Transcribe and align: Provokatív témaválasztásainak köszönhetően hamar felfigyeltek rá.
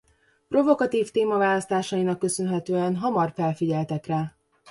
Provokatív 0.47 1.11
témaválasztásainak 1.11 2.19
köszönhetően 2.19 2.95
hamar 2.95 3.31
felfigyeltek 3.35 4.05
rá. 4.05 4.35